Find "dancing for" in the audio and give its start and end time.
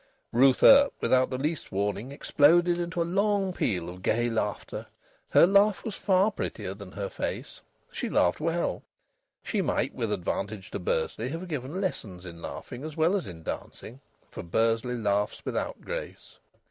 13.43-14.41